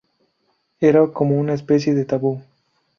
Era 0.79 1.05
como 1.13 1.37
una 1.39 1.53
especie 1.53 1.93
de 1.93 2.05
"tabú". 2.05 2.41